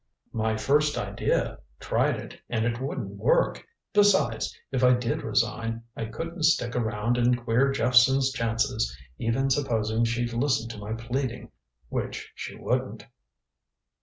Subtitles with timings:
[0.33, 1.59] "My first idea.
[1.79, 3.67] Tried it, and it wouldn't work.
[3.93, 10.03] Besides, if I did resign, I couldn't stick around and queer Jephson's chances even supposing
[10.05, 11.51] she'd listen to my pleading,
[11.89, 13.05] which she wouldn't."